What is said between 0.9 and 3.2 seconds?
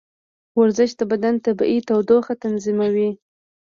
د بدن طبیعي تودوخه تنظیموي.